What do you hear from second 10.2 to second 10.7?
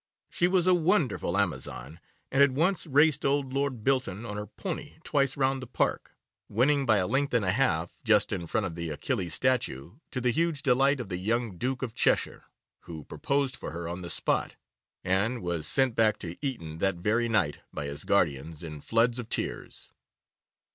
huge